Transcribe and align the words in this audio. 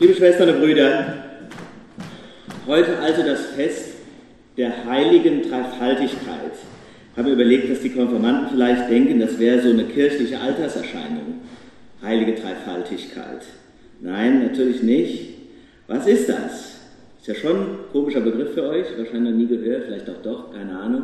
Liebe 0.00 0.12
Schwestern 0.12 0.50
und 0.50 0.60
Brüder, 0.60 1.14
heute 2.66 2.98
also 2.98 3.22
das 3.22 3.46
Fest 3.46 3.90
der 4.56 4.84
heiligen 4.86 5.42
Dreifaltigkeit. 5.42 6.50
Ich 7.12 7.16
habe 7.16 7.30
überlegt, 7.30 7.70
dass 7.70 7.78
die 7.78 7.90
Konformanten 7.90 8.48
vielleicht 8.50 8.90
denken, 8.90 9.20
das 9.20 9.38
wäre 9.38 9.62
so 9.62 9.70
eine 9.70 9.84
kirchliche 9.84 10.40
Alterserscheinung. 10.40 11.42
Heilige 12.02 12.32
Dreifaltigkeit. 12.32 13.42
Nein, 14.00 14.42
natürlich 14.42 14.82
nicht. 14.82 15.34
Was 15.86 16.08
ist 16.08 16.28
das? 16.28 16.80
Ist 17.20 17.28
ja 17.28 17.36
schon 17.36 17.56
ein 17.56 17.66
komischer 17.92 18.20
Begriff 18.20 18.52
für 18.54 18.64
euch, 18.64 18.86
wahrscheinlich 18.98 19.32
noch 19.32 19.38
nie 19.38 19.46
gehört, 19.46 19.84
vielleicht 19.84 20.10
auch 20.10 20.22
doch, 20.24 20.52
keine 20.52 20.76
Ahnung. 20.76 21.02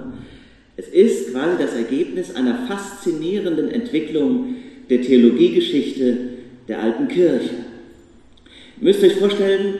Es 0.76 0.88
ist 0.88 1.30
quasi 1.30 1.62
das 1.62 1.76
Ergebnis 1.76 2.34
einer 2.34 2.66
faszinierenden 2.66 3.70
Entwicklung 3.70 4.56
der 4.90 5.00
Theologiegeschichte 5.00 6.16
der 6.66 6.82
alten 6.82 7.06
Kirche. 7.06 7.69
Ihr 8.80 8.86
müsst 8.86 9.04
euch 9.04 9.16
vorstellen, 9.16 9.74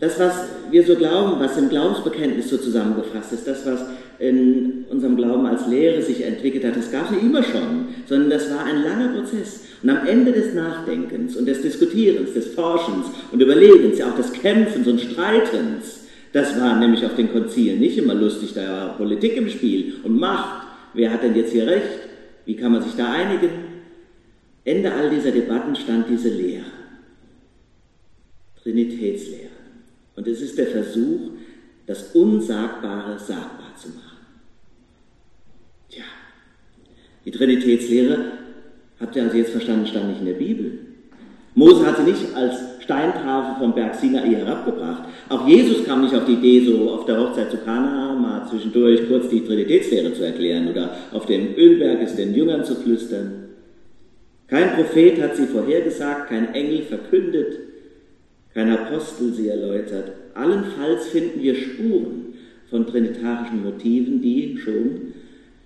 das, 0.00 0.18
was 0.18 0.32
wir 0.70 0.84
so 0.84 0.96
glauben, 0.96 1.38
was 1.38 1.58
im 1.58 1.68
Glaubensbekenntnis 1.68 2.48
so 2.48 2.56
zusammengefasst 2.56 3.34
ist, 3.34 3.46
das, 3.46 3.66
was 3.66 3.80
in 4.18 4.86
unserem 4.88 5.16
Glauben 5.16 5.44
als 5.46 5.66
Lehre 5.68 6.00
sich 6.00 6.24
entwickelt 6.24 6.64
hat, 6.64 6.76
das 6.76 6.90
gab 6.90 7.10
es 7.10 7.22
immer 7.22 7.42
schon, 7.42 7.88
sondern 8.06 8.30
das 8.30 8.50
war 8.50 8.64
ein 8.64 8.82
langer 8.82 9.08
Prozess. 9.08 9.64
Und 9.82 9.90
am 9.90 10.06
Ende 10.06 10.32
des 10.32 10.54
Nachdenkens 10.54 11.36
und 11.36 11.46
des 11.46 11.60
Diskutierens, 11.60 12.32
des 12.32 12.54
Forschens 12.54 13.06
und 13.32 13.42
Überlegens, 13.42 13.98
ja 13.98 14.10
auch 14.10 14.16
des 14.16 14.32
Kämpfens 14.32 14.86
und 14.88 15.00
Streitens, 15.00 16.06
das 16.32 16.58
war 16.58 16.78
nämlich 16.78 17.04
auf 17.04 17.14
den 17.14 17.30
Konzilen 17.30 17.80
nicht 17.80 17.98
immer 17.98 18.14
lustig, 18.14 18.54
da 18.54 18.66
war 18.66 18.96
Politik 18.96 19.36
im 19.36 19.50
Spiel 19.50 19.96
und 20.04 20.18
Macht. 20.18 20.66
Wer 20.94 21.12
hat 21.12 21.22
denn 21.22 21.36
jetzt 21.36 21.52
hier 21.52 21.66
recht? 21.66 22.00
Wie 22.46 22.56
kann 22.56 22.72
man 22.72 22.82
sich 22.82 22.94
da 22.96 23.12
einigen? 23.12 23.50
Ende 24.64 24.90
all 24.90 25.10
dieser 25.10 25.32
Debatten 25.32 25.76
stand 25.76 26.06
diese 26.08 26.30
Lehre. 26.30 26.81
Trinitätslehre. 28.62 29.50
Und 30.16 30.26
es 30.26 30.40
ist 30.40 30.58
der 30.58 30.68
Versuch, 30.68 31.32
das 31.86 32.14
Unsagbare 32.14 33.18
sagbar 33.18 33.74
zu 33.76 33.88
machen. 33.88 34.18
Tja, 35.90 36.04
die 37.24 37.30
Trinitätslehre, 37.30 38.18
habt 39.00 39.16
ihr 39.16 39.24
also 39.24 39.36
jetzt 39.36 39.50
verstanden, 39.50 39.86
stand 39.86 40.08
nicht 40.08 40.20
in 40.20 40.26
der 40.26 40.34
Bibel. 40.34 40.78
Mose 41.54 41.86
hat 41.86 41.98
sie 41.98 42.04
nicht 42.04 42.34
als 42.34 42.54
Steintafel 42.80 43.56
vom 43.58 43.74
Berg 43.74 43.94
Sinai 43.94 44.30
herabgebracht. 44.30 45.04
Auch 45.28 45.46
Jesus 45.46 45.84
kam 45.84 46.02
nicht 46.02 46.14
auf 46.14 46.24
die 46.24 46.34
Idee, 46.34 46.64
so 46.64 46.90
auf 46.90 47.04
der 47.04 47.20
Hochzeit 47.20 47.50
zu 47.50 47.58
Kana 47.58 48.14
mal 48.14 48.46
zwischendurch 48.48 49.06
kurz 49.08 49.28
die 49.28 49.44
Trinitätslehre 49.44 50.14
zu 50.14 50.24
erklären 50.24 50.68
oder 50.68 50.96
auf 51.12 51.26
dem 51.26 51.54
Ölberg 51.56 52.00
es 52.02 52.16
den 52.16 52.34
Jüngern 52.34 52.64
zu 52.64 52.74
flüstern. 52.74 53.48
Kein 54.48 54.74
Prophet 54.74 55.20
hat 55.20 55.36
sie 55.36 55.46
vorhergesagt, 55.46 56.28
kein 56.28 56.54
Engel 56.54 56.82
verkündet, 56.82 57.58
kein 58.54 58.70
Apostel 58.70 59.32
sie 59.32 59.48
erläutert. 59.48 60.12
Allenfalls 60.34 61.08
finden 61.08 61.42
wir 61.42 61.54
Spuren 61.54 62.34
von 62.68 62.86
trinitarischen 62.86 63.62
Motiven, 63.62 64.20
die 64.20 64.58
schon 64.58 65.14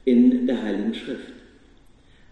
in 0.05 0.47
der 0.47 0.63
Heiligen 0.63 0.95
Schrift. 0.95 1.33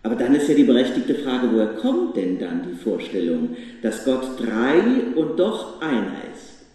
Aber 0.02 0.16
dann 0.16 0.34
ist 0.34 0.48
ja 0.48 0.54
die 0.54 0.64
berechtigte 0.64 1.14
Frage, 1.14 1.50
woher 1.52 1.74
kommt 1.74 2.16
denn 2.16 2.38
dann 2.38 2.68
die 2.70 2.76
Vorstellung, 2.76 3.56
dass 3.82 4.04
Gott 4.04 4.38
drei 4.38 4.80
und 5.16 5.38
doch 5.38 5.80
einer 5.80 6.22
ist? 6.32 6.66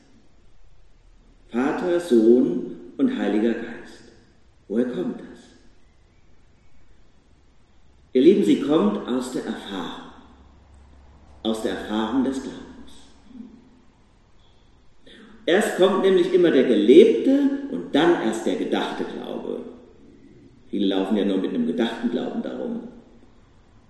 Vater, 1.49 1.99
Sohn 1.99 2.75
und 2.97 3.17
Heiliger 3.17 3.53
Geist. 3.53 4.11
Woher 4.67 4.85
kommt 4.85 5.19
das? 5.19 5.39
Ihr 8.13 8.21
Lieben, 8.23 8.43
sie 8.43 8.61
kommt 8.61 9.07
aus 9.07 9.31
der 9.33 9.45
Erfahrung, 9.45 10.11
aus 11.43 11.61
der 11.61 11.73
Erfahrung 11.73 12.23
des 12.23 12.41
Glaubens. 12.41 12.68
Erst 15.49 15.77
kommt 15.77 16.03
nämlich 16.03 16.31
immer 16.31 16.51
der 16.51 16.65
gelebte 16.65 17.39
und 17.71 17.95
dann 17.95 18.21
erst 18.23 18.45
der 18.45 18.57
gedachte 18.57 19.03
Glaube. 19.03 19.61
Viele 20.69 20.85
laufen 20.85 21.17
ja 21.17 21.25
nur 21.25 21.39
mit 21.39 21.49
einem 21.49 21.65
gedachten 21.65 22.11
Glauben 22.11 22.43
darum. 22.43 22.81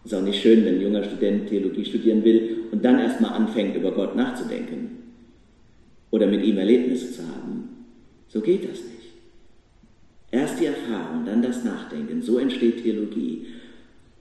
Ist 0.06 0.16
auch 0.16 0.22
nicht 0.22 0.42
schön, 0.42 0.64
wenn 0.64 0.76
ein 0.76 0.82
junger 0.82 1.04
Student 1.04 1.50
Theologie 1.50 1.84
studieren 1.84 2.24
will 2.24 2.60
und 2.72 2.86
dann 2.86 2.98
erstmal 2.98 3.34
anfängt, 3.34 3.76
über 3.76 3.92
Gott 3.92 4.16
nachzudenken 4.16 5.00
oder 6.12 6.28
mit 6.28 6.46
ihm 6.46 6.58
Erlebnisse 6.58 7.12
zu 7.12 7.24
haben. 7.24 7.68
So 8.30 8.40
geht 8.40 8.64
das 8.64 8.80
nicht. 8.80 9.12
Erst 10.32 10.62
die 10.62 10.68
Erfahrung, 10.68 11.26
dann 11.26 11.42
das 11.42 11.66
Nachdenken. 11.66 12.22
So 12.22 12.38
entsteht 12.38 12.84
Theologie. 12.84 13.48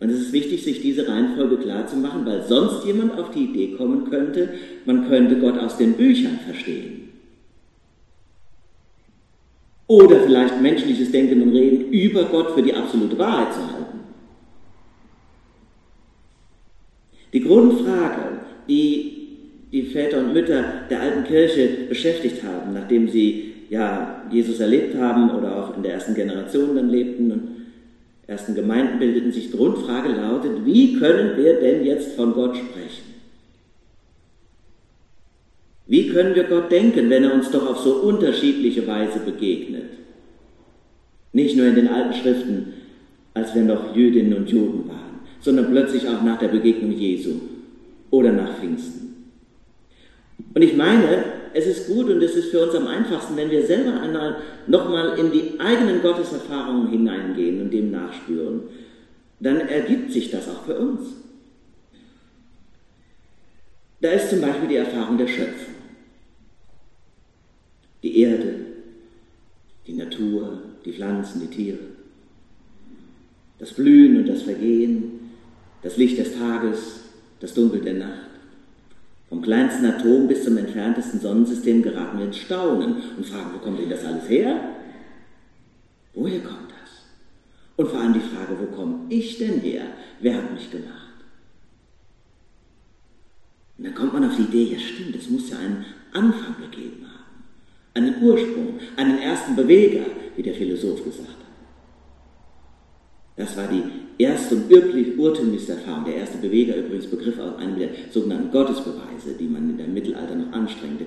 Und 0.01 0.11
es 0.11 0.23
ist 0.23 0.33
wichtig, 0.33 0.65
sich 0.65 0.81
diese 0.81 1.07
Reihenfolge 1.07 1.59
klar 1.59 1.87
zu 1.87 1.99
machen, 1.99 2.27
weil 2.27 2.43
sonst 2.43 2.85
jemand 2.85 3.17
auf 3.17 3.31
die 3.31 3.45
Idee 3.45 3.77
kommen 3.77 4.11
könnte, 4.11 4.55
man 4.87 5.07
könnte 5.07 5.37
Gott 5.37 5.57
aus 5.57 5.77
den 5.77 5.93
Büchern 5.93 6.41
verstehen. 6.45 7.05
Oder 9.89 10.21
vielleicht 10.21 10.61
menschliches 10.61 11.11
Denken 11.11 11.43
und 11.43 11.53
Reden 11.53 11.93
über 11.93 12.25
Gott 12.25 12.53
für 12.53 12.63
die 12.63 12.75
absolute 12.75 13.19
Wahrheit 13.19 13.53
zu 13.53 13.61
halten. 13.61 13.99
Die 17.33 17.41
Grundfrage, 17.41 18.41
die 18.69 19.19
die 19.73 19.83
Väter 19.83 20.19
und 20.19 20.33
Mütter 20.33 20.63
der 20.89 21.01
alten 21.01 21.25
Kirche 21.25 21.69
beschäftigt 21.89 22.43
haben, 22.43 22.73
nachdem 22.73 23.09
sie 23.09 23.55
ja 23.69 24.23
Jesus 24.31 24.61
erlebt 24.61 24.97
haben 24.97 25.31
oder 25.31 25.57
auch 25.57 25.77
in 25.77 25.83
der 25.83 25.95
ersten 25.95 26.15
Generation 26.15 26.75
dann 26.75 26.89
lebten 26.89 27.33
und 27.33 27.49
ersten 28.27 28.55
Gemeinden 28.55 28.99
bildeten 28.99 29.33
sich, 29.33 29.51
Grundfrage 29.51 30.11
lautet, 30.11 30.65
wie 30.65 30.99
können 30.99 31.37
wir 31.37 31.61
denn 31.61 31.85
jetzt 31.85 32.15
von 32.15 32.35
Gott 32.35 32.57
sprechen? 32.57 33.08
Wie 35.99 36.11
können 36.11 36.37
wir 36.37 36.45
Gott 36.45 36.71
denken, 36.71 37.11
wenn 37.11 37.25
er 37.25 37.35
uns 37.35 37.51
doch 37.51 37.69
auf 37.69 37.79
so 37.79 37.95
unterschiedliche 37.95 38.87
Weise 38.87 39.19
begegnet? 39.19 39.91
Nicht 41.33 41.57
nur 41.57 41.67
in 41.67 41.75
den 41.75 41.89
alten 41.89 42.15
Schriften, 42.15 42.73
als 43.35 43.53
wir 43.53 43.63
noch 43.63 43.97
Jüdinnen 43.97 44.33
und 44.33 44.49
Juden 44.49 44.89
waren, 44.89 45.27
sondern 45.41 45.73
plötzlich 45.73 46.07
auch 46.07 46.23
nach 46.23 46.39
der 46.39 46.49
Begegnung 46.49 46.93
Jesu 46.93 47.41
oder 48.13 48.31
nach 48.31 48.59
Pfingsten. 48.59 49.33
Und 50.55 50.63
ich 50.63 50.77
meine, 50.77 51.25
es 51.53 51.67
ist 51.67 51.89
gut 51.89 52.09
und 52.09 52.23
es 52.23 52.37
ist 52.37 52.53
für 52.53 52.65
uns 52.65 52.77
am 52.77 52.87
einfachsten, 52.87 53.37
wenn 53.37 53.51
wir 53.51 53.67
selber 53.67 54.01
einmal 54.01 54.37
nochmal 54.69 55.19
in 55.19 55.33
die 55.33 55.59
eigenen 55.59 56.01
Gotteserfahrungen 56.01 56.91
hineingehen 56.91 57.61
und 57.61 57.73
dem 57.73 57.91
nachspüren. 57.91 58.61
Dann 59.41 59.63
ergibt 59.63 60.13
sich 60.13 60.31
das 60.31 60.49
auch 60.49 60.63
für 60.65 60.79
uns. 60.79 61.01
Da 64.01 64.13
ist 64.13 64.31
zum 64.31 64.41
Beispiel 64.41 64.69
die 64.69 64.77
Erfahrung 64.77 65.19
der 65.19 65.27
Schöpfung 65.27 65.78
die 68.19 68.25
Erde, 68.25 68.55
die 69.87 69.93
Natur, 69.93 70.61
die 70.85 70.93
Pflanzen, 70.93 71.41
die 71.41 71.57
Tiere, 71.57 71.79
das 73.61 73.73
Blühen 73.73 74.17
und 74.17 74.27
das 74.27 74.43
Vergehen, 74.43 75.31
das 75.83 75.97
Licht 75.97 76.19
des 76.19 76.37
Tages, 76.37 77.01
das 77.39 77.55
Dunkel 77.55 77.81
der 77.81 77.95
Nacht. 77.95 78.27
Vom 79.29 79.41
kleinsten 79.41 79.87
Atom 79.87 80.27
bis 80.27 80.43
zum 80.43 80.57
entferntesten 80.57 81.21
Sonnensystem 81.21 81.81
geraten 81.81 82.19
wir 82.19 82.27
ins 82.27 82.39
Staunen 82.39 82.97
und 83.17 83.25
fragen, 83.25 83.51
wo 83.55 83.59
kommt 83.59 83.79
denn 83.79 83.91
das 83.91 84.05
alles 84.05 84.29
her? 84.29 84.75
Woher 86.15 86.41
kommt 86.41 86.71
das? 86.71 87.05
Und 87.77 87.89
vor 87.89 88.01
allem 88.01 88.15
die 88.15 88.21
Frage, 88.21 88.59
wo 88.59 88.75
komme 88.75 89.07
ich 89.11 89.39
denn 89.39 89.61
her? 89.61 89.85
Wer 90.21 90.39
hat 90.39 90.53
mich 90.53 90.69
gemacht? 90.73 91.15
Und 93.77 93.85
dann 93.85 93.95
kommt 93.95 94.15
man 94.15 94.25
auf 94.25 94.35
die 94.35 94.43
Idee, 94.43 94.73
ja 94.73 94.79
stimmt, 94.81 95.15
es 95.15 95.31
muss 95.31 95.51
ja 95.51 95.59
einen 95.59 95.85
Anfang 96.13 96.57
gegeben 96.61 97.03
haben 97.03 97.08
einen 97.99 98.23
Ursprung, 98.23 98.79
einen 98.97 99.19
ersten 99.19 99.57
Beweger, 99.57 100.07
wie 100.37 100.43
der 100.43 100.55
Philosoph 100.55 101.05
gesagt 101.05 101.29
hat. 101.29 101.37
Das 103.37 103.57
war 103.57 103.69
die 103.69 103.83
erste 104.19 104.57
und 104.57 105.19
urtümlichste 105.19 105.73
Erfahrung, 105.73 106.05
der 106.05 106.17
erste 106.17 106.39
Beweger 106.39 106.77
übrigens 106.77 107.07
Begriff 107.07 107.39
aus 107.39 107.57
einem 107.57 107.79
der 107.79 107.91
sogenannten 108.11 108.51
Gottesbeweise, 108.51 109.35
die 109.39 109.47
man 109.47 109.71
in 109.71 109.79
der 109.79 109.87
Mittelalter 109.87 110.35
noch 110.35 110.53
anstrengte, 110.53 111.07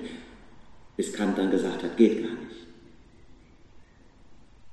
bis 0.96 1.12
Kant 1.12 1.36
dann 1.36 1.50
gesagt 1.50 1.82
hat, 1.82 1.96
geht 1.96 2.22
gar 2.22 2.30
nicht. 2.30 2.62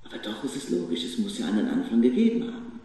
Aber 0.05 0.17
doch 0.17 0.43
ist 0.43 0.55
es 0.55 0.69
logisch, 0.69 1.05
es 1.05 1.17
muss 1.17 1.39
ja 1.39 1.47
einen 1.47 1.67
Anfang 1.67 2.01
gegeben 2.01 2.43
haben. 2.43 2.79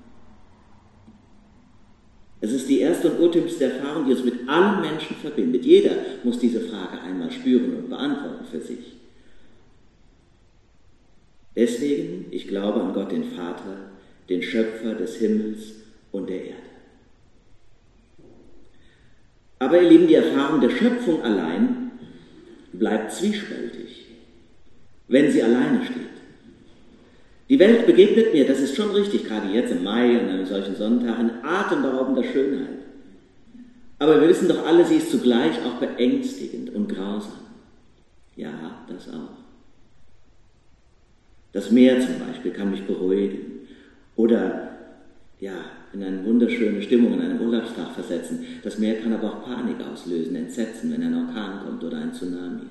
Es 2.40 2.52
ist 2.52 2.68
die 2.68 2.80
erste 2.80 3.10
und 3.10 3.20
urtümlichste 3.20 3.64
Erfahrung, 3.64 4.06
die 4.06 4.12
uns 4.12 4.24
mit 4.24 4.48
allen 4.48 4.82
Menschen 4.82 5.16
verbindet. 5.16 5.64
Jeder 5.64 5.92
muss 6.24 6.38
diese 6.38 6.60
Frage 6.60 7.00
einmal 7.00 7.30
spüren 7.30 7.74
und 7.76 7.88
beantworten 7.88 8.44
für 8.50 8.60
sich. 8.60 9.03
Deswegen, 11.56 12.26
ich 12.30 12.48
glaube 12.48 12.80
an 12.80 12.94
Gott 12.94 13.12
den 13.12 13.24
Vater, 13.24 13.90
den 14.28 14.42
Schöpfer 14.42 14.94
des 14.94 15.16
Himmels 15.16 15.72
und 16.10 16.28
der 16.28 16.44
Erde. 16.44 16.62
Aber 19.58 19.80
ihr 19.80 19.88
Lieben, 19.88 20.08
die 20.08 20.14
Erfahrung 20.14 20.60
der 20.60 20.70
Schöpfung 20.70 21.22
allein 21.22 21.92
bleibt 22.72 23.12
zwiespältig, 23.12 24.06
wenn 25.08 25.30
sie 25.30 25.42
alleine 25.42 25.84
steht. 25.84 26.04
Die 27.48 27.58
Welt 27.58 27.86
begegnet 27.86 28.32
mir, 28.32 28.46
das 28.46 28.60
ist 28.60 28.74
schon 28.74 28.90
richtig, 28.90 29.24
gerade 29.24 29.52
jetzt 29.52 29.70
im 29.70 29.84
Mai 29.84 30.18
an 30.18 30.46
solchen 30.46 30.76
Sonntagen, 30.76 31.44
atemberaubender 31.44 32.24
Schönheit. 32.24 32.78
Aber 33.98 34.20
wir 34.20 34.28
wissen 34.28 34.48
doch 34.48 34.66
alle, 34.66 34.84
sie 34.84 34.96
ist 34.96 35.10
zugleich 35.10 35.54
auch 35.64 35.74
beängstigend 35.74 36.74
und 36.74 36.88
grausam. 36.88 37.38
Ja, 38.34 38.84
das 38.88 39.08
auch. 39.08 39.43
Das 41.54 41.70
Meer 41.70 42.00
zum 42.00 42.18
Beispiel 42.18 42.50
kann 42.50 42.72
mich 42.72 42.82
beruhigen 42.82 43.68
oder 44.16 44.72
ja, 45.38 45.52
in 45.92 46.02
eine 46.02 46.24
wunderschöne 46.24 46.82
Stimmung, 46.82 47.14
in 47.14 47.20
einen 47.20 47.40
Urlaubstag 47.40 47.92
versetzen. 47.92 48.44
Das 48.64 48.78
Meer 48.78 49.00
kann 49.00 49.12
aber 49.12 49.28
auch 49.32 49.44
Panik 49.44 49.76
auslösen, 49.80 50.34
Entsetzen, 50.34 50.92
wenn 50.92 51.02
ein 51.02 51.14
Orkan 51.14 51.64
kommt 51.64 51.84
oder 51.84 51.98
ein 51.98 52.12
Tsunami. 52.12 52.62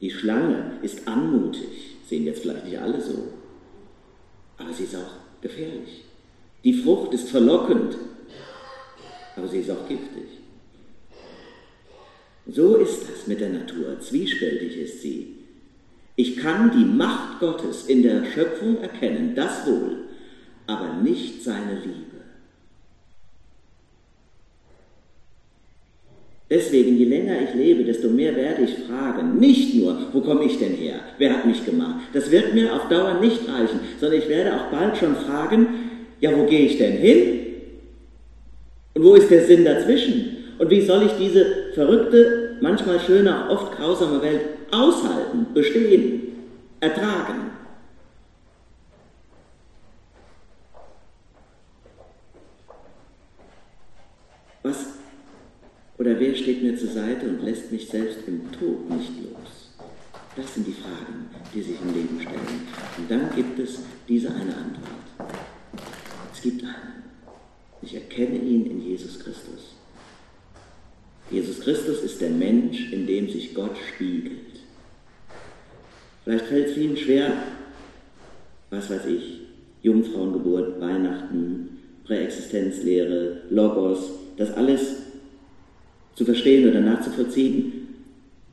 Die 0.00 0.10
Schlange 0.10 0.78
ist 0.80 1.06
anmutig, 1.06 1.96
sehen 2.06 2.24
jetzt 2.24 2.40
vielleicht 2.42 2.64
nicht 2.64 2.78
alle 2.78 3.00
so, 3.00 3.28
aber 4.56 4.72
sie 4.72 4.84
ist 4.84 4.96
auch 4.96 5.42
gefährlich. 5.42 6.04
Die 6.64 6.72
Frucht 6.72 7.12
ist 7.12 7.28
verlockend, 7.28 7.98
aber 9.36 9.48
sie 9.48 9.58
ist 9.58 9.70
auch 9.70 9.86
giftig. 9.86 10.37
So 12.50 12.76
ist 12.76 13.02
das 13.02 13.26
mit 13.26 13.40
der 13.40 13.50
Natur, 13.50 14.00
zwiespältig 14.00 14.78
ist 14.78 15.02
sie. 15.02 15.34
Ich 16.16 16.38
kann 16.38 16.70
die 16.70 16.84
Macht 16.84 17.40
Gottes 17.40 17.86
in 17.86 18.02
der 18.02 18.24
Schöpfung 18.24 18.80
erkennen, 18.80 19.34
das 19.36 19.66
wohl, 19.66 19.98
aber 20.66 20.94
nicht 21.02 21.44
seine 21.44 21.74
Liebe. 21.74 22.08
Deswegen, 26.50 26.96
je 26.96 27.04
länger 27.04 27.42
ich 27.42 27.54
lebe, 27.54 27.84
desto 27.84 28.08
mehr 28.08 28.34
werde 28.34 28.62
ich 28.62 28.86
fragen, 28.86 29.38
nicht 29.38 29.74
nur, 29.74 30.08
wo 30.14 30.22
komme 30.22 30.44
ich 30.44 30.58
denn 30.58 30.72
her, 30.72 31.00
wer 31.18 31.34
hat 31.34 31.44
mich 31.44 31.62
gemacht. 31.66 32.06
Das 32.14 32.30
wird 32.30 32.54
mir 32.54 32.74
auf 32.74 32.88
Dauer 32.88 33.20
nicht 33.20 33.46
reichen, 33.46 33.80
sondern 34.00 34.18
ich 34.18 34.28
werde 34.30 34.56
auch 34.56 34.70
bald 34.70 34.96
schon 34.96 35.14
fragen, 35.14 35.66
ja, 36.20 36.34
wo 36.34 36.46
gehe 36.46 36.66
ich 36.66 36.78
denn 36.78 36.96
hin? 36.96 37.40
Und 38.94 39.04
wo 39.04 39.14
ist 39.14 39.30
der 39.30 39.44
Sinn 39.44 39.66
dazwischen? 39.66 40.38
Und 40.58 40.70
wie 40.70 40.80
soll 40.80 41.04
ich 41.04 41.12
diese 41.12 41.67
verrückte, 41.78 42.56
manchmal 42.60 42.98
schöne, 42.98 43.48
oft 43.50 43.76
grausame 43.76 44.20
Welt 44.20 44.42
aushalten, 44.72 45.46
bestehen, 45.54 46.32
ertragen? 46.80 47.52
Was 54.64 54.86
oder 55.98 56.18
wer 56.18 56.34
steht 56.34 56.64
mir 56.64 56.76
zur 56.76 56.88
Seite 56.88 57.28
und 57.28 57.44
lässt 57.44 57.70
mich 57.70 57.88
selbst 57.88 58.26
im 58.26 58.50
Tod 58.50 58.90
nicht 58.90 59.12
los? 59.22 59.70
Das 60.34 60.54
sind 60.54 60.66
die 60.66 60.72
Fragen, 60.72 61.30
die 61.54 61.62
sich 61.62 61.80
im 61.80 61.94
Leben 61.94 62.20
stellen. 62.20 62.66
Und 62.96 63.08
dann 63.08 63.30
gibt 63.36 63.56
es 63.60 63.78
diese 64.08 64.30
eine 64.30 64.56
Antwort. 64.56 65.38
Es 66.32 66.42
gibt 66.42 66.64
einen. 66.64 67.04
Ich 67.82 67.94
erkenne 67.94 68.36
ihn 68.36 68.66
in 68.66 68.80
Jesus 68.80 69.20
Christus. 69.20 69.77
Jesus 71.30 71.60
Christus 71.60 72.02
ist 72.02 72.20
der 72.20 72.30
Mensch, 72.30 72.90
in 72.92 73.06
dem 73.06 73.28
sich 73.28 73.54
Gott 73.54 73.76
spiegelt. 73.94 74.32
Vielleicht 76.24 76.46
fällt 76.46 76.68
es 76.68 76.76
Ihnen 76.76 76.96
schwer, 76.96 77.32
was 78.70 78.90
weiß 78.90 79.06
ich, 79.06 79.40
Jungfrauengeburt, 79.82 80.80
Weihnachten, 80.80 81.78
Präexistenzlehre, 82.04 83.42
Logos, 83.50 84.10
das 84.36 84.52
alles 84.52 84.96
zu 86.14 86.24
verstehen 86.24 86.68
oder 86.68 86.80
nachzuvollziehen, 86.80 87.72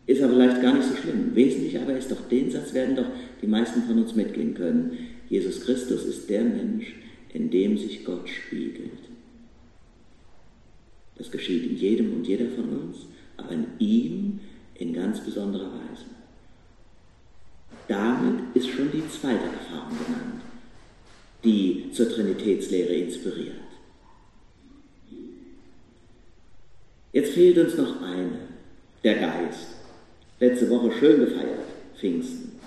ist 0.06 0.22
aber 0.22 0.34
vielleicht 0.34 0.62
gar 0.62 0.76
nicht 0.76 0.88
so 0.88 0.96
schlimm. 0.96 1.32
Wesentlich 1.34 1.80
aber 1.80 1.98
ist 1.98 2.12
doch, 2.12 2.28
den 2.30 2.52
Satz 2.52 2.74
werden 2.74 2.96
doch 2.96 3.08
die 3.42 3.48
meisten 3.48 3.84
von 3.84 3.98
uns 3.98 4.16
mitgehen 4.16 4.54
können. 4.54 4.98
Jesus 5.30 5.62
Christus 5.62 6.06
ist 6.06 6.30
der 6.30 6.44
Mensch, 6.44 6.94
in 7.34 7.50
dem 7.50 7.78
sich 7.78 8.06
Gott 8.06 8.30
spiegelt. 8.30 8.92
Das 11.18 11.32
geschieht 11.32 11.66
in 11.70 11.78
jedem 11.78 12.14
und 12.14 12.28
jeder 12.28 12.50
von 12.50 12.70
uns, 12.70 12.98
aber 13.38 13.52
in 13.52 13.66
ihm 13.80 14.40
in 14.76 14.94
ganz 14.94 15.20
besonderer 15.22 15.72
Weise. 15.72 16.06
Damit 17.88 18.56
ist 18.56 18.70
schon 18.70 18.92
die 18.92 19.08
zweite 19.10 19.46
Erfahrung 19.46 19.98
genannt, 20.06 20.42
die 21.44 21.92
zur 21.92 22.10
Trinitätslehre 22.10 22.94
inspiriert. 22.94 23.56
Jetzt 27.14 27.34
fehlt 27.34 27.58
uns 27.58 27.78
noch 27.78 28.02
eine, 28.02 28.40
der 29.04 29.16
Geist. 29.16 29.68
Letzte 30.40 30.70
Woche 30.70 30.92
schön 31.00 31.20
gefeiert, 31.22 31.64
Pfingsten. 31.98 32.60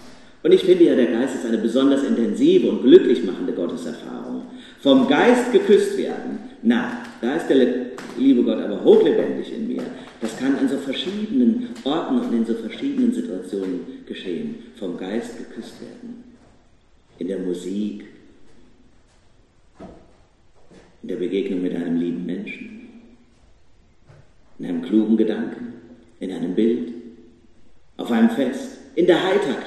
Und 0.42 0.52
ich 0.52 0.62
finde 0.62 0.84
ja, 0.84 0.94
der 0.94 1.06
Geist 1.06 1.34
ist 1.34 1.44
eine 1.44 1.58
besonders 1.58 2.04
intensive 2.04 2.70
und 2.70 2.82
glücklich 2.82 3.24
machende 3.24 3.52
Gotteserfahrung. 3.52 4.46
Vom 4.80 5.08
Geist 5.08 5.52
geküsst 5.52 5.98
werden, 5.98 6.38
na, 6.62 7.02
da 7.20 7.34
ist 7.34 7.48
der 7.48 7.87
liebe 8.18 8.42
Gott 8.42 8.60
aber 8.60 8.82
hochlebendig 8.82 9.52
in 9.52 9.68
mir. 9.68 9.82
Das 10.20 10.36
kann 10.36 10.56
an 10.56 10.68
so 10.68 10.76
verschiedenen 10.76 11.68
Orten 11.84 12.20
und 12.20 12.32
in 12.32 12.44
so 12.44 12.54
verschiedenen 12.54 13.12
Situationen 13.12 14.04
geschehen. 14.06 14.56
Vom 14.76 14.96
Geist 14.96 15.38
geküsst 15.38 15.80
werden. 15.80 16.24
In 17.18 17.28
der 17.28 17.38
Musik, 17.38 18.04
in 21.02 21.08
der 21.08 21.16
Begegnung 21.16 21.62
mit 21.62 21.74
einem 21.74 21.96
lieben 21.96 22.26
Menschen, 22.26 22.88
in 24.58 24.66
einem 24.66 24.82
klugen 24.82 25.16
Gedanken, 25.16 25.74
in 26.20 26.32
einem 26.32 26.54
Bild, 26.54 26.92
auf 27.96 28.10
einem 28.10 28.30
Fest, 28.30 28.78
in 28.94 29.06
der 29.06 29.22
Heiterkeit, 29.24 29.64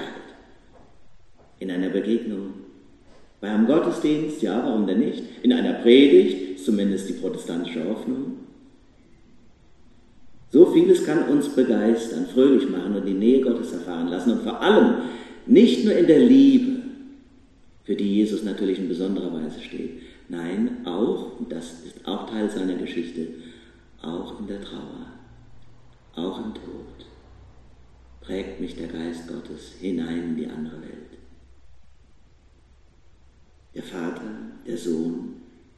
in 1.59 1.71
einer 1.71 1.89
Begegnung, 1.89 2.53
bei 3.39 3.49
einem 3.49 3.65
Gottesdienst, 3.65 4.41
ja, 4.41 4.61
warum 4.63 4.85
denn 4.85 4.99
nicht, 4.99 5.23
in 5.41 5.53
einer 5.53 5.73
Predigt, 5.73 6.59
zumindest 6.59 7.09
die 7.09 7.13
protestantische 7.13 7.87
Hoffnung. 7.89 8.40
So 10.51 10.65
vieles 10.65 11.05
kann 11.05 11.29
uns 11.29 11.47
begeistern, 11.49 12.25
fröhlich 12.25 12.69
machen 12.69 12.95
und 12.95 13.05
die 13.05 13.13
Nähe 13.13 13.41
Gottes 13.41 13.71
erfahren 13.71 14.09
lassen 14.09 14.33
und 14.33 14.43
vor 14.43 14.61
allem 14.61 14.95
nicht 15.45 15.85
nur 15.85 15.95
in 15.95 16.07
der 16.07 16.19
Liebe, 16.19 16.81
für 17.85 17.95
die 17.95 18.15
Jesus 18.15 18.43
natürlich 18.43 18.77
in 18.77 18.89
besonderer 18.89 19.33
Weise 19.33 19.61
steht, 19.61 20.01
nein, 20.27 20.85
auch, 20.85 21.39
und 21.39 21.51
das 21.51 21.83
ist 21.85 22.05
auch 22.05 22.29
Teil 22.29 22.49
seiner 22.49 22.75
Geschichte, 22.75 23.27
auch 24.01 24.39
in 24.39 24.47
der 24.47 24.61
Trauer, 24.61 25.07
auch 26.15 26.45
im 26.45 26.53
Tod, 26.53 27.07
prägt 28.19 28.59
mich 28.59 28.75
der 28.75 28.87
Geist 28.87 29.29
Gottes 29.29 29.75
hinein 29.79 30.23
in 30.29 30.35
die 30.35 30.47
andere 30.47 30.81
Welt. 30.81 31.17
Der 33.73 33.83
Vater, 33.83 34.21
der 34.67 34.77
Sohn, 34.77 35.35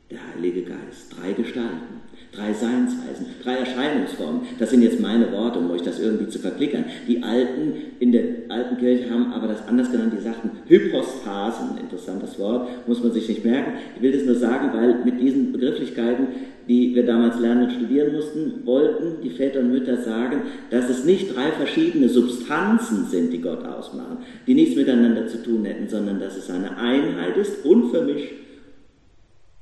der 0.09 0.19
Heilige 0.33 0.63
Geist, 0.63 1.15
drei 1.15 1.33
Gestalten, 1.33 2.01
drei 2.35 2.53
Seinsweisen, 2.53 3.27
drei 3.43 3.57
Erscheinungsformen. 3.57 4.41
Das 4.59 4.69
sind 4.71 4.81
jetzt 4.81 4.99
meine 4.99 5.31
Worte, 5.31 5.59
um 5.59 5.69
euch 5.71 5.81
das 5.81 5.99
irgendwie 5.99 6.27
zu 6.27 6.39
verklickern. 6.39 6.85
Die 7.07 7.21
Alten 7.21 7.73
in 7.99 8.11
der 8.11 8.23
alten 8.49 8.77
Kirche 8.77 9.09
haben 9.09 9.31
aber 9.33 9.47
das 9.47 9.67
anders 9.67 9.91
genannt, 9.91 10.13
die 10.17 10.21
sagten 10.21 10.51
Hypostasen, 10.67 11.77
interessantes 11.79 12.39
Wort, 12.39 12.87
muss 12.87 13.03
man 13.03 13.11
sich 13.11 13.27
nicht 13.29 13.45
merken. 13.45 13.73
Ich 13.95 14.01
will 14.01 14.11
das 14.11 14.25
nur 14.25 14.35
sagen, 14.35 14.69
weil 14.73 15.03
mit 15.05 15.21
diesen 15.21 15.51
Begrifflichkeiten 15.51 16.27
die 16.67 16.95
wir 16.95 17.05
damals 17.05 17.39
lernen 17.39 17.65
und 17.65 17.73
studieren 17.73 18.13
mussten, 18.13 18.65
wollten 18.65 19.21
die 19.21 19.29
Väter 19.29 19.59
und 19.59 19.71
Mütter 19.71 19.97
sagen, 19.97 20.43
dass 20.69 20.89
es 20.89 21.03
nicht 21.03 21.35
drei 21.35 21.51
verschiedene 21.51 22.07
Substanzen 22.07 23.05
sind, 23.07 23.33
die 23.33 23.41
Gott 23.41 23.65
ausmachen, 23.65 24.19
die 24.47 24.53
nichts 24.53 24.75
miteinander 24.75 25.27
zu 25.27 25.43
tun 25.43 25.65
hätten, 25.65 25.89
sondern 25.89 26.19
dass 26.19 26.37
es 26.37 26.49
eine 26.49 26.77
Einheit 26.77 27.35
ist, 27.37 27.65
unvermischt 27.65 28.31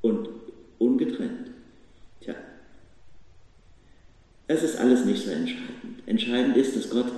und 0.02 0.30
ungetrennt. 0.78 1.52
Tja, 2.22 2.36
es 4.52 4.64
ist 4.64 4.80
alles 4.80 5.06
nicht 5.06 5.24
so 5.24 5.32
entscheidend. 5.32 6.02
Entscheidend 6.06 6.58
ist, 6.58 6.76
dass 6.76 6.90
Gott 6.90 7.12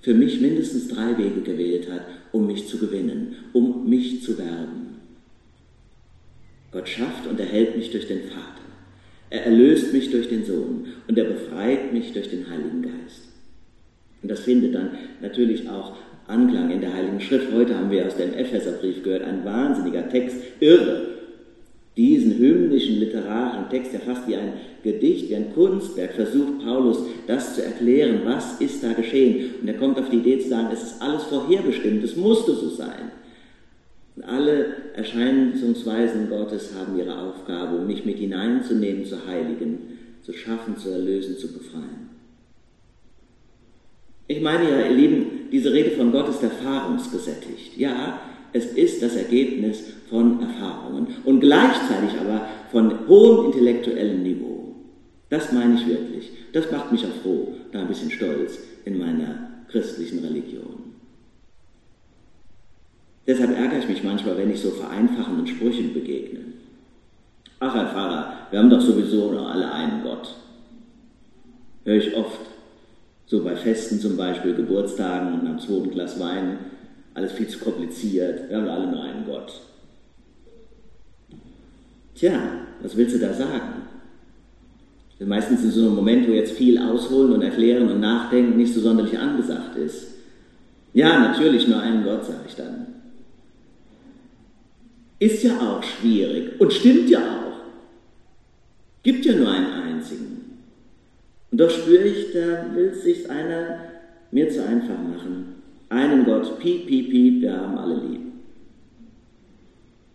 für 0.00 0.14
mich 0.14 0.40
mindestens 0.40 0.88
drei 0.88 1.18
Wege 1.18 1.42
gewählt 1.42 1.90
hat, 1.90 2.06
um 2.32 2.46
mich 2.46 2.68
zu 2.68 2.78
gewinnen, 2.78 3.36
um 3.52 3.88
mich 3.88 4.22
zu 4.22 4.38
werben. 4.38 4.98
Gott 6.70 6.88
schafft 6.88 7.26
und 7.26 7.40
erhält 7.40 7.76
mich 7.76 7.90
durch 7.90 8.06
den 8.06 8.22
Vater. 8.28 8.58
Er 9.30 9.46
erlöst 9.46 9.92
mich 9.92 10.10
durch 10.10 10.28
den 10.28 10.44
Sohn 10.44 10.86
und 11.06 11.18
er 11.18 11.24
befreit 11.24 11.92
mich 11.92 12.12
durch 12.12 12.30
den 12.30 12.48
Heiligen 12.48 12.82
Geist. 12.82 13.28
Und 14.22 14.30
das 14.30 14.40
findet 14.40 14.74
dann 14.74 14.90
natürlich 15.20 15.68
auch 15.68 15.96
Anklang 16.26 16.70
in 16.70 16.80
der 16.80 16.92
Heiligen 16.92 17.20
Schrift. 17.20 17.52
Heute 17.52 17.76
haben 17.76 17.90
wir 17.90 18.06
aus 18.06 18.16
dem 18.16 18.34
Epheserbrief 18.34 19.02
gehört, 19.02 19.22
ein 19.22 19.44
wahnsinniger 19.44 20.08
Text, 20.08 20.36
irre. 20.60 21.17
Diesen 21.98 22.38
hymnischen 22.38 23.00
literarischen 23.00 23.68
Text, 23.70 23.92
der 23.92 23.98
fast 23.98 24.28
wie 24.28 24.36
ein 24.36 24.52
Gedicht, 24.84 25.28
wie 25.28 25.34
ein 25.34 25.52
Kunstwerk 25.52 26.12
versucht 26.12 26.64
Paulus, 26.64 26.98
das 27.26 27.56
zu 27.56 27.64
erklären, 27.64 28.20
was 28.24 28.60
ist 28.60 28.84
da 28.84 28.92
geschehen. 28.92 29.50
Und 29.60 29.66
er 29.66 29.74
kommt 29.74 29.98
auf 29.98 30.08
die 30.08 30.18
Idee 30.18 30.38
zu 30.38 30.48
sagen, 30.48 30.68
es 30.72 30.84
ist 30.84 31.02
alles 31.02 31.24
vorherbestimmt, 31.24 32.04
es 32.04 32.14
musste 32.14 32.54
so 32.54 32.68
sein. 32.68 33.10
Und 34.14 34.22
alle 34.22 34.76
Erscheinungsweisen 34.94 36.28
Gottes 36.28 36.72
haben 36.78 36.96
ihre 36.96 37.18
Aufgabe, 37.18 37.78
um 37.78 37.88
mich 37.88 38.04
mit 38.04 38.18
hineinzunehmen, 38.18 39.04
zu 39.04 39.26
heiligen, 39.26 39.78
zu 40.22 40.32
schaffen, 40.32 40.76
zu 40.76 40.90
erlösen, 40.90 41.36
zu 41.36 41.52
befreien. 41.52 42.10
Ich 44.28 44.40
meine 44.40 44.70
ja, 44.70 44.86
ihr 44.86 44.96
Lieben, 44.96 45.26
diese 45.50 45.72
Rede 45.72 45.90
von 45.90 46.12
Gott 46.12 46.28
ist 46.28 46.44
erfahrungsgesättigt. 46.44 47.76
Ja, 47.76 48.20
Es 48.52 48.66
ist 48.66 49.02
das 49.02 49.16
Ergebnis 49.16 49.82
von 50.08 50.40
Erfahrungen 50.40 51.08
und 51.24 51.40
gleichzeitig 51.40 52.18
aber 52.20 52.46
von 52.70 53.06
hohem 53.06 53.46
intellektuellem 53.46 54.22
Niveau. 54.22 54.74
Das 55.28 55.52
meine 55.52 55.74
ich 55.74 55.86
wirklich. 55.86 56.30
Das 56.52 56.70
macht 56.70 56.90
mich 56.90 57.04
auch 57.04 57.22
froh, 57.22 57.54
da 57.72 57.80
ein 57.80 57.88
bisschen 57.88 58.10
stolz 58.10 58.58
in 58.84 58.98
meiner 58.98 59.48
christlichen 59.68 60.20
Religion. 60.20 60.94
Deshalb 63.26 63.54
ärgere 63.54 63.80
ich 63.80 63.88
mich 63.88 64.02
manchmal, 64.02 64.38
wenn 64.38 64.50
ich 64.50 64.60
so 64.60 64.70
vereinfachenden 64.70 65.46
Sprüchen 65.46 65.92
begegne. 65.92 66.40
Ach, 67.60 67.74
Herr 67.74 67.88
Pfarrer, 67.88 68.32
wir 68.50 68.58
haben 68.58 68.70
doch 68.70 68.80
sowieso 68.80 69.32
noch 69.32 69.50
alle 69.50 69.70
einen 69.70 70.02
Gott. 70.02 70.34
Höre 71.84 71.96
ich 71.96 72.16
oft, 72.16 72.40
so 73.26 73.44
bei 73.44 73.54
Festen 73.54 74.00
zum 74.00 74.16
Beispiel, 74.16 74.54
Geburtstagen 74.54 75.40
und 75.40 75.46
am 75.46 75.58
zweiten 75.58 75.90
Glas 75.90 76.18
Wein, 76.18 76.58
alles 77.18 77.32
viel 77.32 77.48
zu 77.48 77.58
kompliziert, 77.58 78.48
wir 78.48 78.56
haben 78.56 78.68
alle 78.68 78.86
nur 78.86 79.02
einen 79.02 79.26
Gott. 79.26 79.60
Tja, 82.14 82.40
was 82.80 82.96
willst 82.96 83.16
du 83.16 83.18
da 83.18 83.32
sagen? 83.32 83.82
Meistens 85.20 85.64
in 85.64 85.70
so 85.72 85.80
einem 85.80 85.96
Moment, 85.96 86.28
wo 86.28 86.32
jetzt 86.32 86.52
viel 86.52 86.78
ausholen 86.78 87.32
und 87.32 87.42
erklären 87.42 87.90
und 87.90 87.98
nachdenken 87.98 88.56
nicht 88.56 88.72
so 88.72 88.80
sonderlich 88.80 89.18
angesagt 89.18 89.76
ist. 89.76 90.14
Ja, 90.94 91.18
natürlich 91.18 91.66
nur 91.66 91.80
einen 91.80 92.04
Gott, 92.04 92.24
sage 92.24 92.44
ich 92.46 92.54
dann. 92.54 92.86
Ist 95.18 95.42
ja 95.42 95.58
auch 95.58 95.82
schwierig 95.82 96.60
und 96.60 96.72
stimmt 96.72 97.10
ja 97.10 97.18
auch. 97.18 97.58
Gibt 99.02 99.24
ja 99.24 99.34
nur 99.34 99.50
einen 99.50 99.72
einzigen. 99.72 100.60
Und 101.50 101.60
doch 101.60 101.70
spüre 101.70 102.04
ich, 102.04 102.32
da 102.32 102.72
will 102.74 102.94
sich 102.94 103.28
einer 103.28 103.80
mir 104.30 104.48
zu 104.50 104.64
einfach 104.64 104.98
machen. 104.98 105.57
Einen 105.88 106.24
Gott, 106.24 106.58
piep, 106.58 106.86
piep, 106.86 107.10
piep, 107.10 107.40
wir 107.40 107.56
haben 107.56 107.78
alle 107.78 107.94
lieb. 107.94 108.20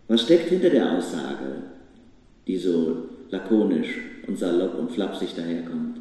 Was 0.06 0.22
steckt 0.22 0.48
hinter 0.48 0.70
der 0.70 0.92
Aussage, 0.92 1.62
die 2.46 2.56
so 2.56 3.08
lakonisch 3.30 3.98
und 4.26 4.38
salopp 4.38 4.78
und 4.78 4.92
flapsig 4.92 5.34
daherkommt? 5.34 5.98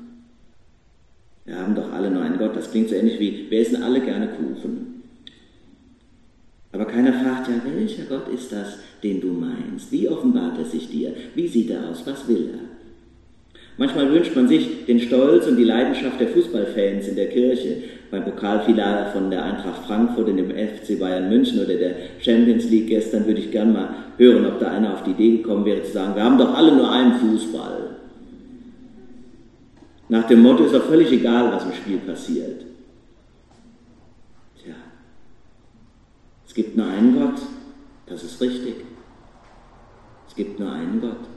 Wir 1.46 1.58
haben 1.58 1.75
doch 1.75 1.92
alle 1.92 2.12
nur 2.12 2.22
einen 2.22 2.38
Gott. 2.38 2.56
Das 2.56 2.72
klingt 2.72 2.89
so 2.89 2.96
ähnlich 2.96 3.20
wie, 3.20 3.50
wir 3.50 3.60
essen 3.60 3.84
alle 3.84 4.01
gerne 4.01 4.27
Kuchen. 4.27 5.03
Aber 6.72 6.86
keiner 6.86 7.13
fragt 7.13 7.50
ja, 7.50 7.62
welcher 7.65 8.06
Gott 8.06 8.27
ist 8.30 8.51
das, 8.51 8.80
den 9.03 9.22
du 9.22 9.27
meinst? 9.27 9.92
Wie 9.92 10.08
offenbart 10.08 10.58
er 10.58 10.65
sich 10.65 10.89
dir? 10.89 11.13
Wie 11.36 11.48
sieht 11.48 11.70
er 11.70 11.89
aus? 11.89 12.06
Was 12.06 12.27
will 12.27 12.50
er? 12.53 12.73
Manchmal 13.77 14.12
wünscht 14.12 14.36
man 14.36 14.48
sich 14.48 14.86
den 14.86 15.00
Stolz 15.00 15.48
und 15.48 15.58
die 15.58 15.63
Leidenschaft 15.63 16.20
der 16.20 16.27
Fußballfans 16.27 17.08
in 17.08 17.15
der 17.15 17.30
Kirche, 17.30 17.77
beim 18.12 18.24
Pokalfinale 18.24 19.12
von 19.12 19.32
der 19.32 19.44
Eintracht 19.44 19.86
Frankfurt 19.88 20.30
in 20.30 20.38
dem 20.38 20.51
FC 20.51 21.00
Bayern 21.00 21.30
München 21.30 21.60
oder 21.60 21.75
der 21.75 21.96
Champions 22.20 22.70
League 22.70 22.88
gestern 22.88 23.25
würde 23.25 23.39
ich 23.39 23.50
gern 23.50 23.74
mal 23.74 23.89
hören, 24.18 24.46
ob 24.46 24.60
da 24.60 24.70
einer 24.70 24.94
auf 24.94 25.03
die 25.03 25.12
Idee 25.12 25.38
gekommen 25.38 25.65
wäre 25.65 25.82
zu 25.82 25.94
sagen, 25.94 26.15
wir 26.15 26.24
haben 26.24 26.38
doch 26.38 26.53
alle 26.53 26.75
nur 26.75 26.92
einen 26.92 27.13
Fußball. 27.13 27.98
Nach 30.10 30.27
dem 30.27 30.44
Motto 30.44 30.65
ist 30.65 30.75
doch 30.75 30.86
völlig 30.86 31.12
egal, 31.12 31.51
was 31.51 31.65
im 31.65 31.74
Spiel 31.74 31.98
passiert. 31.98 32.62
Tja, 34.62 34.75
es 36.46 36.53
gibt 36.53 36.77
nur 36.77 36.86
einen 36.86 37.20
Gott, 37.20 37.42
das 38.06 38.24
ist 38.24 38.39
richtig. 38.39 38.75
Es 40.27 40.36
gibt 40.36 40.60
nur 40.60 40.72
einen 40.72 41.01
Gott. 41.01 41.33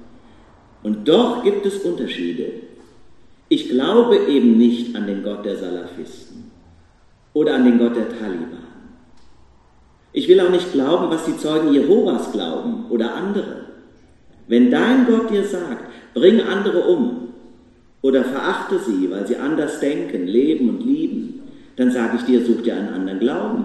Und 0.86 1.08
doch 1.08 1.42
gibt 1.42 1.66
es 1.66 1.78
Unterschiede. 1.78 2.44
Ich 3.48 3.70
glaube 3.70 4.18
eben 4.28 4.56
nicht 4.56 4.94
an 4.94 5.08
den 5.08 5.24
Gott 5.24 5.44
der 5.44 5.56
Salafisten 5.56 6.52
oder 7.32 7.56
an 7.56 7.64
den 7.64 7.76
Gott 7.76 7.96
der 7.96 8.08
Taliban. 8.08 8.68
Ich 10.12 10.28
will 10.28 10.38
auch 10.38 10.50
nicht 10.50 10.70
glauben, 10.70 11.10
was 11.10 11.24
die 11.24 11.36
Zeugen 11.38 11.72
Jehovas 11.72 12.30
glauben 12.30 12.84
oder 12.88 13.16
andere. 13.16 13.64
Wenn 14.46 14.70
dein 14.70 15.08
Gott 15.08 15.28
dir 15.28 15.42
sagt, 15.42 15.90
bring 16.14 16.40
andere 16.40 16.86
um 16.86 17.30
oder 18.02 18.22
verachte 18.22 18.78
sie, 18.78 19.10
weil 19.10 19.26
sie 19.26 19.38
anders 19.38 19.80
denken, 19.80 20.28
leben 20.28 20.68
und 20.68 20.84
lieben, 20.84 21.42
dann 21.74 21.90
sage 21.90 22.18
ich 22.18 22.22
dir, 22.26 22.46
such 22.46 22.62
dir 22.62 22.76
einen 22.76 22.94
anderen 22.94 23.18
Glauben. 23.18 23.64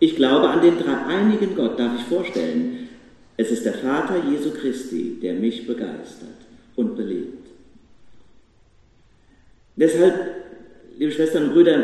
Ich 0.00 0.16
glaube 0.16 0.50
an 0.50 0.60
den 0.60 0.76
dreieinigen 0.76 1.56
Gott, 1.56 1.78
darf 1.78 1.92
ich 1.98 2.04
vorstellen. 2.14 2.84
Es 3.36 3.50
ist 3.50 3.64
der 3.64 3.74
Vater 3.74 4.22
Jesu 4.30 4.50
Christi, 4.50 5.18
der 5.20 5.34
mich 5.34 5.66
begeistert 5.66 6.28
und 6.76 6.96
belebt. 6.96 7.48
Deshalb, 9.76 10.14
liebe 10.98 11.10
Schwestern 11.10 11.44
und 11.44 11.54
Brüder, 11.54 11.82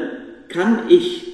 kann 0.49 0.89
ich 0.89 1.33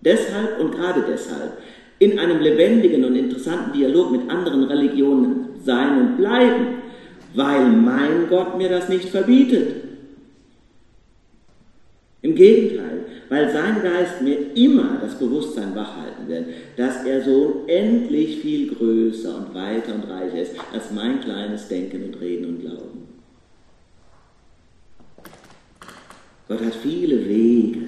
deshalb 0.00 0.60
und 0.60 0.72
gerade 0.72 1.04
deshalb 1.08 1.58
in 1.98 2.18
einem 2.18 2.40
lebendigen 2.40 3.04
und 3.04 3.16
interessanten 3.16 3.72
Dialog 3.72 4.12
mit 4.12 4.30
anderen 4.30 4.64
Religionen 4.64 5.48
sein 5.64 5.98
und 6.00 6.16
bleiben, 6.16 6.82
weil 7.34 7.68
mein 7.68 8.28
Gott 8.28 8.56
mir 8.56 8.68
das 8.68 8.88
nicht 8.88 9.08
verbietet. 9.08 9.74
Im 12.22 12.34
Gegenteil, 12.34 13.06
weil 13.28 13.52
sein 13.52 13.82
Geist 13.82 14.22
mir 14.22 14.54
immer 14.54 14.98
das 15.00 15.18
Bewusstsein 15.18 15.74
wachhalten 15.74 16.28
wird, 16.28 16.46
dass 16.76 17.04
er 17.04 17.22
so 17.22 17.64
unendlich 17.64 18.40
viel 18.40 18.74
größer 18.74 19.36
und 19.36 19.54
weiter 19.54 19.94
und 19.94 20.08
reicher 20.10 20.42
ist 20.42 20.52
als 20.72 20.90
mein 20.92 21.20
kleines 21.20 21.68
Denken 21.68 22.04
und 22.04 22.20
Reden 22.20 22.46
und 22.46 22.60
Glauben. 22.60 23.08
Gott 26.48 26.64
hat 26.64 26.74
viele 26.74 27.28
Wege, 27.28 27.80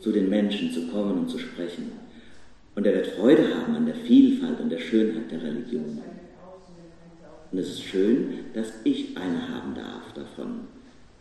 zu 0.00 0.12
den 0.12 0.28
Menschen 0.28 0.70
zu 0.72 0.88
kommen 0.88 1.20
und 1.20 1.30
zu 1.30 1.38
sprechen. 1.38 1.92
Und 2.74 2.86
er 2.86 2.94
wird 2.94 3.06
Freude 3.08 3.56
haben 3.56 3.76
an 3.76 3.86
der 3.86 3.94
Vielfalt 3.94 4.60
und 4.60 4.68
der 4.68 4.78
Schönheit 4.78 5.30
der 5.30 5.42
Religion. 5.42 5.98
Und 7.50 7.58
es 7.58 7.68
ist 7.68 7.82
schön, 7.82 8.40
dass 8.54 8.72
ich 8.84 9.16
eine 9.16 9.48
haben 9.48 9.74
darf 9.74 10.12
davon, 10.14 10.62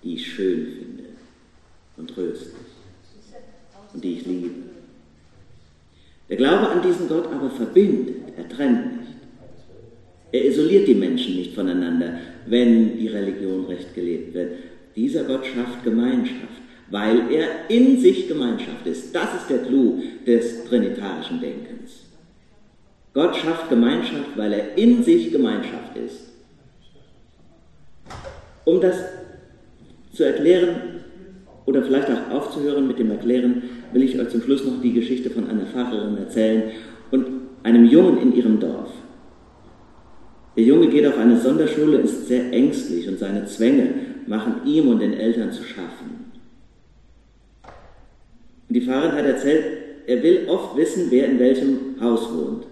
die 0.03 0.15
ich 0.15 0.33
schön 0.33 0.65
finde 0.65 1.03
und 1.97 2.09
tröstlich 2.09 2.70
und 3.93 4.03
die 4.03 4.13
ich 4.13 4.25
liebe. 4.25 4.49
Der 6.29 6.37
Glaube 6.37 6.69
an 6.69 6.81
diesen 6.81 7.07
Gott 7.07 7.27
aber 7.27 7.49
verbindet, 7.49 8.15
er 8.37 8.47
trennt 8.47 8.99
nicht. 8.99 9.11
Er 10.31 10.45
isoliert 10.45 10.87
die 10.87 10.95
Menschen 10.95 11.35
nicht 11.35 11.53
voneinander, 11.53 12.19
wenn 12.45 12.97
die 12.97 13.09
Religion 13.09 13.65
recht 13.65 13.93
gelebt 13.93 14.33
wird. 14.33 14.53
Dieser 14.95 15.25
Gott 15.25 15.45
schafft 15.45 15.83
Gemeinschaft, 15.83 16.61
weil 16.89 17.31
er 17.31 17.69
in 17.69 17.99
sich 17.99 18.27
Gemeinschaft 18.27 18.85
ist. 18.85 19.13
Das 19.13 19.35
ist 19.35 19.49
der 19.49 19.59
Clou 19.59 20.01
des 20.25 20.65
trinitarischen 20.65 21.41
Denkens. 21.41 22.05
Gott 23.13 23.35
schafft 23.35 23.69
Gemeinschaft, 23.69 24.37
weil 24.37 24.53
er 24.53 24.77
in 24.77 25.03
sich 25.03 25.31
Gemeinschaft 25.31 25.97
ist. 25.97 26.29
Um 28.63 28.79
das 28.79 28.95
zu 30.13 30.23
erklären, 30.23 30.90
oder 31.65 31.83
vielleicht 31.83 32.09
auch 32.09 32.35
aufzuhören 32.35 32.87
mit 32.87 32.99
dem 32.99 33.11
Erklären, 33.11 33.63
will 33.93 34.03
ich 34.03 34.19
euch 34.19 34.29
zum 34.29 34.41
Schluss 34.41 34.65
noch 34.65 34.81
die 34.81 34.93
Geschichte 34.93 35.29
von 35.29 35.47
einer 35.47 35.65
Pfarrerin 35.65 36.17
erzählen 36.17 36.63
und 37.11 37.27
einem 37.63 37.85
Jungen 37.85 38.17
in 38.21 38.35
ihrem 38.35 38.59
Dorf. 38.59 38.91
Der 40.57 40.63
Junge 40.63 40.87
geht 40.87 41.07
auf 41.07 41.17
eine 41.17 41.37
Sonderschule, 41.37 41.97
ist 41.97 42.27
sehr 42.27 42.51
ängstlich 42.51 43.07
und 43.07 43.19
seine 43.19 43.45
Zwänge 43.45 43.89
machen 44.27 44.61
ihm 44.65 44.87
und 44.89 44.99
den 44.99 45.13
Eltern 45.13 45.51
zu 45.51 45.63
schaffen. 45.63 46.31
Und 48.67 48.75
die 48.75 48.81
Pfarrerin 48.81 49.13
hat 49.13 49.25
erzählt, 49.25 49.63
er 50.07 50.23
will 50.23 50.47
oft 50.47 50.75
wissen, 50.75 51.07
wer 51.09 51.27
in 51.27 51.39
welchem 51.39 52.01
Haus 52.01 52.27
wohnt. 52.33 52.65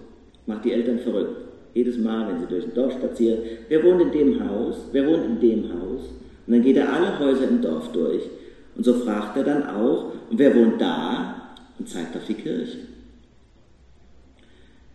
Macht 0.46 0.65
die 0.65 0.74
Eltern 0.74 1.00
verrückt. 1.00 1.41
Jedes 1.74 1.98
Mal, 1.98 2.27
wenn 2.27 2.39
sie 2.39 2.48
durch 2.48 2.65
ein 2.65 2.74
Dorf 2.74 2.93
spazieren, 2.93 3.39
wer 3.69 3.84
wohnt 3.84 4.01
in 4.01 4.12
dem 4.12 4.50
Haus, 4.50 4.77
wer 4.91 5.05
wohnt 5.05 5.25
in 5.25 5.39
dem 5.39 5.63
Haus. 5.69 6.01
Und 6.48 6.53
dann 6.53 6.63
geht 6.63 6.77
er 6.77 6.91
alle 6.91 7.19
Häuser 7.19 7.48
im 7.48 7.62
Dorf 7.62 7.91
durch 7.91 8.24
und 8.79 8.86
so 8.86 8.93
fragt 8.93 9.36
er 9.36 9.43
dann 9.43 9.67
auch, 9.67 10.13
wer 10.31 10.55
wohnt 10.55 10.79
da? 10.79 11.36
Und 11.77 11.89
zeigt 11.89 12.15
auf 12.15 12.24
die 12.25 12.33
Kirche. 12.33 12.77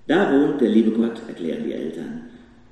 Da 0.06 0.32
wohnt 0.32 0.58
der 0.62 0.70
liebe 0.70 0.90
Gott, 0.92 1.20
erklären 1.28 1.64
die 1.66 1.74
Eltern. 1.74 2.22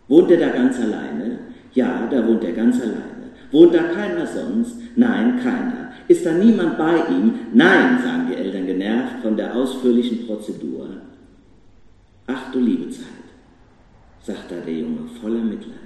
Wohnt 0.09 0.31
er 0.31 0.39
da 0.39 0.49
ganz 0.49 0.81
alleine? 0.81 1.41
Ja, 1.75 2.09
da 2.11 2.27
wohnt 2.27 2.43
er 2.45 2.53
ganz 2.53 2.81
alleine. 2.81 3.33
Wohnt 3.51 3.75
da 3.75 3.83
keiner 3.83 4.27
sonst? 4.27 4.77
Nein, 4.97 5.39
keiner. 5.39 5.93
Ist 6.09 6.25
da 6.25 6.33
niemand 6.33 6.79
bei 6.79 7.07
ihm? 7.11 7.41
Nein, 7.53 7.99
sagen 8.03 8.29
die 8.31 8.37
Eltern 8.37 8.65
genervt 8.65 9.21
von 9.21 9.37
der 9.37 9.55
ausführlichen 9.55 10.27
Prozedur. 10.27 10.89
Ach 12.27 12.51
du 12.53 12.59
liebe 12.59 12.89
Zeit, 12.89 13.05
sagt 14.23 14.51
da 14.51 14.57
der 14.65 14.79
Junge 14.79 15.07
voller 15.21 15.43
Mitleid. 15.43 15.77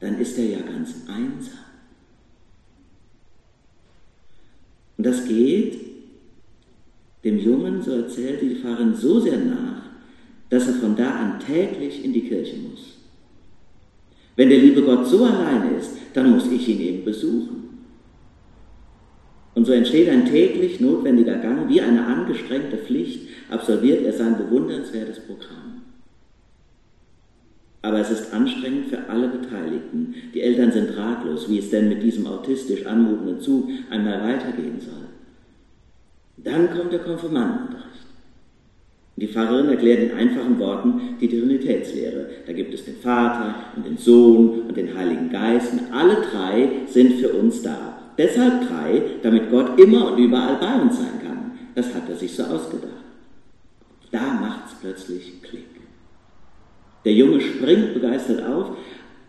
Dann 0.00 0.18
ist 0.18 0.36
er 0.38 0.44
ja 0.44 0.58
ganz 0.58 1.04
einsam. 1.06 1.63
Und 4.96 5.06
das 5.06 5.26
geht 5.26 5.78
dem 7.24 7.38
Jungen, 7.38 7.82
so 7.82 7.92
erzählte 7.92 8.46
die 8.46 8.56
Pfarrerin, 8.56 8.94
so 8.94 9.18
sehr 9.20 9.38
nach, 9.38 9.82
dass 10.50 10.68
er 10.68 10.74
von 10.74 10.94
da 10.94 11.10
an 11.10 11.40
täglich 11.40 12.04
in 12.04 12.12
die 12.12 12.28
Kirche 12.28 12.56
muss. 12.56 12.98
Wenn 14.36 14.50
der 14.50 14.58
liebe 14.58 14.82
Gott 14.82 15.06
so 15.06 15.24
alleine 15.24 15.76
ist, 15.76 15.92
dann 16.12 16.32
muss 16.32 16.50
ich 16.50 16.68
ihn 16.68 16.80
eben 16.80 17.04
besuchen. 17.04 17.64
Und 19.54 19.64
so 19.64 19.72
entsteht 19.72 20.08
ein 20.08 20.26
täglich 20.26 20.80
notwendiger 20.80 21.36
Gang, 21.36 21.68
wie 21.68 21.80
eine 21.80 22.04
angestrengte 22.04 22.76
Pflicht, 22.76 23.28
absolviert 23.48 24.04
er 24.04 24.12
sein 24.12 24.36
bewundernswertes 24.36 25.20
Programm. 25.20 25.73
Aber 27.84 27.98
es 27.98 28.10
ist 28.10 28.32
anstrengend 28.32 28.88
für 28.88 29.10
alle 29.10 29.28
Beteiligten. 29.28 30.14
Die 30.32 30.40
Eltern 30.40 30.72
sind 30.72 30.96
ratlos, 30.96 31.50
wie 31.50 31.58
es 31.58 31.68
denn 31.68 31.90
mit 31.90 32.02
diesem 32.02 32.26
autistisch 32.26 32.86
anmutenden 32.86 33.42
Zug 33.42 33.68
einmal 33.90 34.22
weitergehen 34.22 34.80
soll. 34.80 35.04
Dann 36.38 36.70
kommt 36.70 36.94
der 36.94 37.00
Konfirmandenbericht. 37.00 37.84
Die 39.16 39.28
Pfarrerin 39.28 39.68
erklärt 39.68 40.00
in 40.00 40.16
einfachen 40.16 40.58
Worten 40.58 41.18
die 41.20 41.28
Trinitätslehre. 41.28 42.30
Da 42.46 42.54
gibt 42.54 42.72
es 42.72 42.86
den 42.86 42.96
Vater 42.96 43.54
und 43.76 43.84
den 43.84 43.98
Sohn 43.98 44.62
und 44.62 44.74
den 44.74 44.96
Heiligen 44.96 45.28
Geist 45.28 45.74
und 45.74 45.92
alle 45.92 46.16
drei 46.32 46.86
sind 46.86 47.20
für 47.20 47.34
uns 47.34 47.60
da. 47.60 47.98
Deshalb 48.16 48.66
drei, 48.66 49.02
damit 49.22 49.50
Gott 49.50 49.78
immer 49.78 50.10
und 50.10 50.18
überall 50.18 50.56
bei 50.56 50.74
uns 50.80 50.96
sein 50.96 51.20
kann. 51.22 51.52
Das 51.74 51.94
hat 51.94 52.08
er 52.08 52.16
sich 52.16 52.34
so 52.34 52.44
ausgedacht. 52.44 52.92
Da 54.10 54.32
macht 54.40 54.68
es 54.68 54.74
plötzlich 54.80 55.42
Klick. 55.42 55.73
Der 57.04 57.12
Junge 57.12 57.40
springt 57.40 57.94
begeistert 57.94 58.42
auf. 58.42 58.76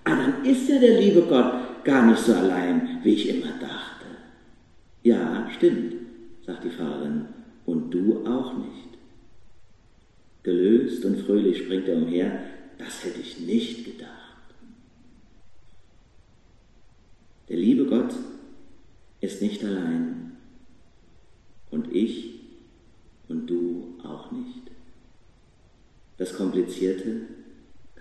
Ah, 0.03 0.15
dann 0.15 0.45
ist 0.45 0.69
ja 0.69 0.79
der 0.79 0.99
liebe 0.99 1.23
Gott 1.23 1.83
gar 1.83 2.05
nicht 2.05 2.19
so 2.19 2.33
allein, 2.33 2.99
wie 3.03 3.13
ich 3.13 3.29
immer 3.29 3.51
dachte. 3.59 4.05
Ja, 5.03 5.49
stimmt, 5.55 5.93
sagt 6.45 6.63
die 6.63 6.69
Pfarrerin, 6.69 7.25
und 7.65 7.91
du 7.91 8.25
auch 8.25 8.53
nicht. 8.57 8.97
Gelöst 10.43 11.03
und 11.05 11.19
fröhlich 11.19 11.59
springt 11.59 11.87
er 11.87 11.97
umher. 11.97 12.39
Das 12.77 13.03
hätte 13.03 13.19
ich 13.19 13.39
nicht 13.39 13.85
gedacht. 13.85 14.11
Der 17.49 17.57
liebe 17.57 17.85
Gott 17.85 18.13
ist 19.21 19.41
nicht 19.41 19.63
allein. 19.63 20.37
Und 21.71 21.93
ich 21.93 22.39
und 23.27 23.47
du 23.47 23.95
auch 24.03 24.31
nicht. 24.31 24.71
Das 26.17 26.35
Komplizierte 26.35 27.24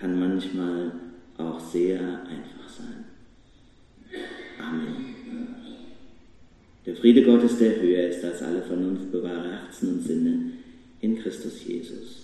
kann 0.04 0.18
manchmal 0.20 0.92
auch 1.38 1.58
sehr 1.58 1.98
einfach 1.98 2.68
sein. 2.68 3.04
Amen. 4.58 5.14
Der 6.84 6.94
Friede 6.94 7.22
Gottes, 7.22 7.56
der 7.56 7.80
höher 7.80 8.08
ist 8.08 8.22
als 8.22 8.42
alle 8.42 8.60
Vernunft, 8.60 9.10
bewahre 9.10 9.50
Herzen 9.50 9.94
und 9.94 10.02
Sinne 10.02 10.50
in 11.00 11.18
Christus 11.18 11.64
Jesus. 11.64 12.23